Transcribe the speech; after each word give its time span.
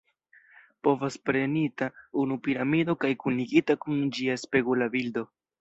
Povas 0.87 1.17
prenita 1.29 1.89
unu 2.23 2.39
piramido 2.47 2.97
kaj 3.05 3.13
kunigita 3.27 3.79
kun 3.85 4.03
ĝia 4.19 4.43
spegula 4.47 4.93
bildo. 4.99 5.29